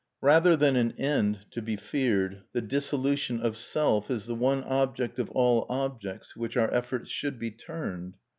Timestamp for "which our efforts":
6.39-7.11